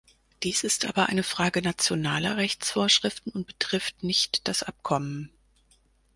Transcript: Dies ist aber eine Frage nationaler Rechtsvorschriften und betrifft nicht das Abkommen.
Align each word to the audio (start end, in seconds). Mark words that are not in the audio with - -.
Dies 0.41 0.63
ist 0.63 0.85
aber 0.85 1.09
eine 1.09 1.21
Frage 1.21 1.61
nationaler 1.61 2.35
Rechtsvorschriften 2.35 3.31
und 3.33 3.45
betrifft 3.45 4.01
nicht 4.01 4.47
das 4.47 4.63
Abkommen. 4.63 5.29